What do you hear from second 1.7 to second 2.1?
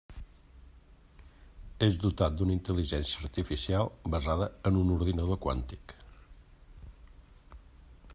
És